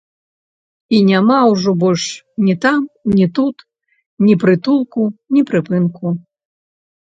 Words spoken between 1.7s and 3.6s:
больш ні там ні тут